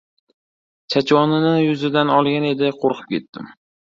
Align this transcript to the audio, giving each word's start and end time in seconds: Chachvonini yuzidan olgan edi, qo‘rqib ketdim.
Chachvonini 0.93 1.51
yuzidan 1.65 2.13
olgan 2.17 2.49
edi, 2.53 2.73
qo‘rqib 2.85 3.13
ketdim. 3.15 3.53